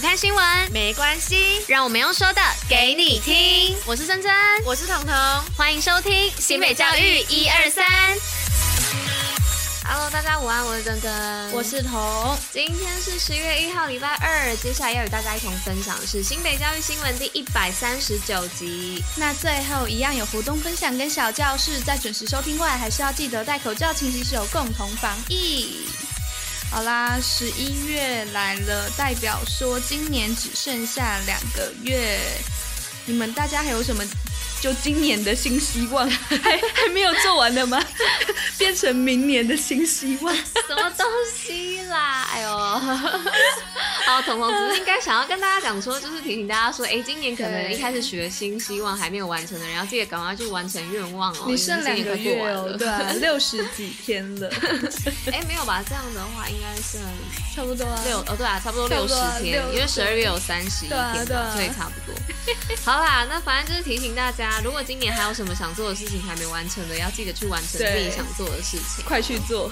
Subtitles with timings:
[0.00, 3.76] 不看新闻没关系，让我们用说的给你听。
[3.84, 4.32] 我是珍珍，
[4.64, 5.14] 我是彤彤，
[5.54, 7.84] 欢迎收听新北教育一二三。
[9.84, 12.34] Hello，大家午安，我是珍珍，我是彤。
[12.50, 14.56] 今天是十月一号，礼拜二。
[14.56, 19.04] 接下来要与大家一同分享的是新北教育新闻第一百三十九集。
[19.18, 25.86] 那最后一样有活动分享跟小教室，在准时收听外，还是要记得戴口罩、勤洗手，共同防疫。
[26.70, 32.16] 好啦，十一月来了，代表说今年只剩下两个月，
[33.06, 34.04] 你们大家还有什么
[34.60, 37.82] 就今年的新希望 还还没有做完的吗？
[38.58, 40.34] 变成明年的新希望？
[40.68, 42.28] 什么东西啦？
[42.30, 42.50] 哎呦！
[44.06, 51.44] 好，彤彤只是应该想要跟大家讲说，就是提醒大家说，哎、欸，今年可能一开始许的新希望还没有完成的人，要记得赶快去完成愿望哦。
[51.46, 54.48] 你剩两个月哦，对啊，六十几天了。
[55.26, 55.82] 哎、欸，没有吧？
[55.88, 57.00] 这样的话应该剩
[57.54, 62.14] 差不多六哦，对啊，差不多六十天，因为十二月有三十一天嘛，所以差不多。
[62.84, 69.70] 好啦，那反正就是提醒大家，如果今年还有什么想做的事情还没完成的，要记得去完成自己想做的事情，快去做。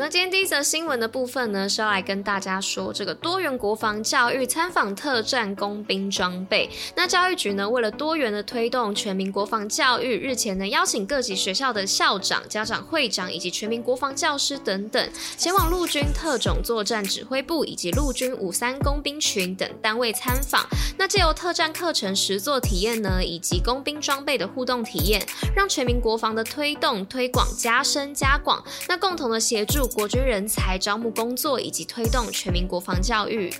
[0.00, 6.70] 那今天第一则新闻的部分呢，是要来跟大家说这个多元国防教育参访特战工兵装备。
[6.94, 20.64] 那教育局呢，为了多元的推动全民国防教育，日前呢邀请各级学校的校长、家长会长以及全民国防教师等等，前往陆军特种作战指挥部以及陆军五三工兵群等单位参访。
[20.96, 25.26] 那借由特战课程实作体验呢，以及工兵装备的互动体验，
[25.56, 29.87] 让全民国防的推动、推广、加深、加广，那共同的协助。
[29.88, 33.52] 国军人才招募工作以及推动全民国防教育。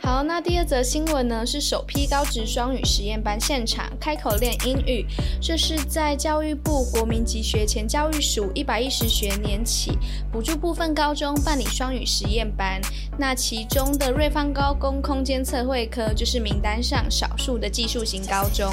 [0.00, 5.04] 好，那第二则新闻呢，是首批高职双语实验班现场开口练英语，
[5.38, 9.98] 这是在教育部国民及学前教育署一百一十学年起
[10.32, 12.80] 补助部分高中办理双语实验班。
[13.18, 18.72] 那其中的瑞芳高工空间测绘科就是名单上少数的技术型高中，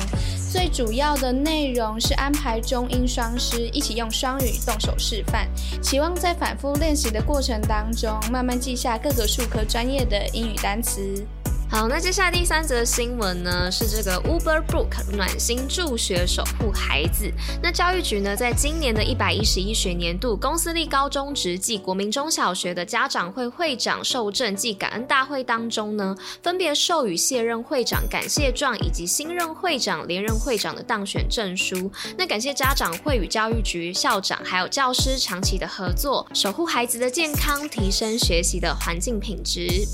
[0.55, 5.47] 最主要的内容是安排中英双师一起用双语动手示范，
[5.81, 11.27] 期望在反复练习的过程当中，慢慢记下各个数科专业的英语单词。
[11.75, 17.29] 好，那接下来第三则新闻呢，是这个 Uber Book 暖心助学守护孩子。
[17.61, 31.91] 那教育局呢，在今年的一百一十一学年度公私立高中职暨国民中小学的家长会会长授证暨感恩大会当中呢，分别授予卸任会长感谢状以及新任会长、连任会长的当选证书。
[32.17, 39.85] 那感谢家长会与教育局校长还有教师长期的合作，守护孩子的健康，提升学习的环境品质。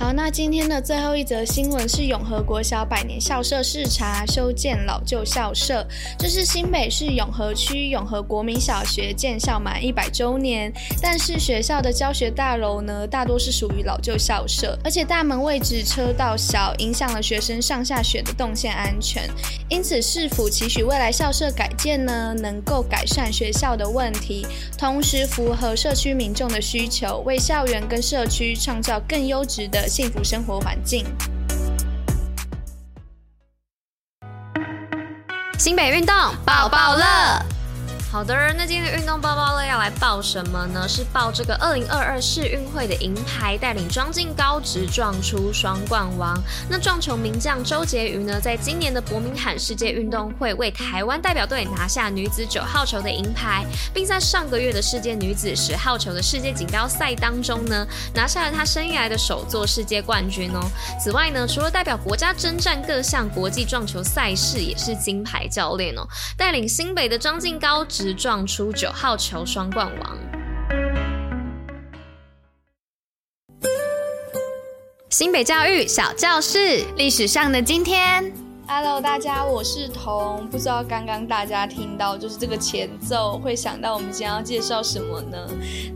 [0.00, 5.86] 好，那今天的最后一则新闻是永和国小百年校舍视察修建老旧校舍。
[6.18, 10.72] 这是新北市永和区永和国民小学建校满一百周年，
[11.02, 19.28] 但是学校的教学大楼呢，大多是属于老旧校舍，而且大门位置车道小，影响了学生上下学的动线安全。
[19.68, 24.46] 因此，市府期许未来校舍改建呢，能够改善学校的问题，
[24.78, 29.89] 同时符合社区民众的需求，为校园跟社区创造更优质的。
[29.90, 31.04] 幸福生活环境。
[35.58, 36.14] 新北运动
[36.46, 37.59] 抱抱乐。
[38.12, 40.84] 好的，那今天的运动报报乐要来报什么呢？
[40.88, 46.36] 是报这个二零二二世运会的银牌，带领庄敬高职撞出双冠王。
[46.68, 60.60] 那撞球名将周杰瑜呢，在今年的伯明翰世界运动会为台湾代表队拿下女子九号球的银牌，并在上个月的世界女子十号球的世界锦标赛当中呢，拿下了她生涯的首座世界冠军哦。
[60.98, 66.02] 此外呢，除了代表国家征战各项国际撞球赛事，也是金牌教练哦，
[66.36, 70.18] 带领新北的庄敬高直撞出九号球双冠王。
[75.10, 78.32] 新北教育小教室，历史上的今天。
[78.72, 80.46] Hello，大家，我是彤。
[80.48, 85.36] 不知道刚刚大家听到就是这个前奏，会想到我们今天要介绍什么呢？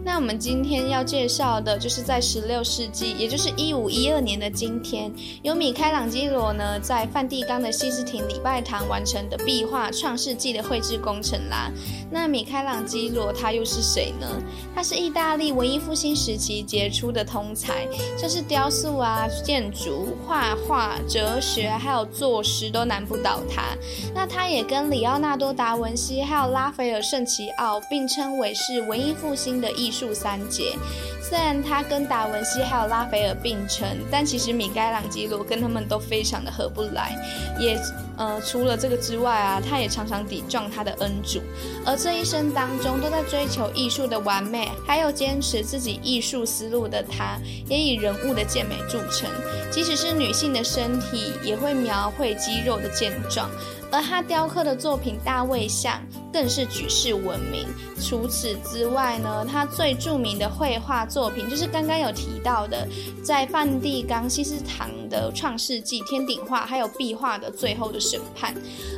[0.05, 5.09] 那我们今天要介绍的就是在十六世纪，也就是一五一二年的今天，
[5.43, 11.70] 由米开朗基罗呢在梵蒂冈的西斯廷礼拜堂完成的壁画《创世纪》的绘制工程啦。
[12.11, 14.27] 那米开朗基罗他又是谁呢？
[14.75, 17.87] 他是意大利文艺复兴时期杰出的通才，
[18.19, 22.64] 像是雕塑啊、建筑、画画、哲学，还有作诗。
[22.71, 23.77] 都难不倒他。
[24.15, 30.77] 那他也跟里奥纳多·达文西还有拉斐尔·圣齐奥并称为是文艺复兴的艺术三杰。
[31.26, 37.17] 虽然他跟达文西还有拉斐尔并称，但其实米开朗基罗跟他们都非常的合不来，
[37.59, 37.81] 也。
[38.17, 41.41] 呃，除了这个之外啊，他也常常抵撞他的恩主，
[41.85, 47.37] 而这一生当中都在追求艺术的完美，还有坚持自己艺术思路的他，
[47.69, 49.29] 也以人物的健美著称。
[49.73, 53.50] 即使是女性的身体，也会描绘肌肉的健壮。
[53.94, 55.94] 而他雕刻的作品《大卫像》
[56.32, 57.64] 更是举世闻名。
[58.02, 62.88] 除此之外呢，他最著名的绘画作品就是刚刚有提到的，
[63.23, 68.53] 在梵蒂冈西斯堂的《创世纪》天顶画，还有壁画的《最后的审判》。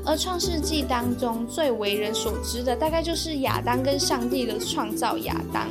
[0.07, 5.69] 而《创世纪》当中最为人所知的，大概就是亚当跟上帝的创造亚当。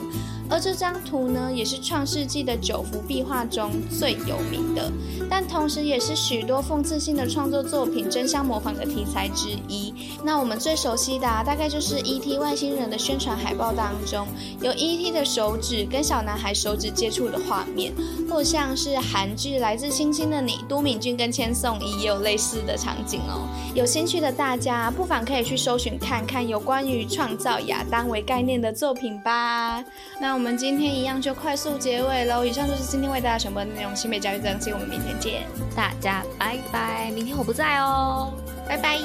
[0.47, 4.91] 而这张图呢，也是《创世纪》的九幅壁画中最有名的，
[5.27, 9.91] 但同时也是许多讽刺性的创作作品争相模仿的题材之一。
[10.23, 12.37] 那我们最熟悉的啊，大概就是 E.T.
[12.37, 14.27] 外星人的宣传海报当中，
[14.61, 15.11] 有 E.T.
[15.11, 17.91] 的手指跟小男孩手指接触的画面，
[18.29, 23.49] 或像是韩剧《来自星星的你》，都敏俊跟千颂伊也有类似的场景哦。
[23.73, 29.83] 有兴趣的大家，不妨可以去搜寻看看有关于创造亚当为概念的作品吧。
[30.21, 30.35] 那。
[30.35, 32.43] 我们今天一样就快速结尾喽。
[32.43, 33.95] 以上就是今天为大家传播的内容。
[33.95, 35.43] 新美教育正气，我们明天见，
[35.73, 37.09] 大家拜拜。
[37.11, 38.33] 明天我不在哦。
[38.67, 38.99] 拜拜